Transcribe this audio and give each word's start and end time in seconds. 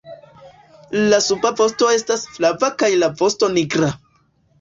La 1.09 1.17
suba 1.25 1.51
vosto 1.59 1.89
estas 1.97 2.23
flava 2.37 2.71
kaj 2.81 2.89
la 3.03 3.11
vosto 3.21 3.51
nigra. 3.59 3.91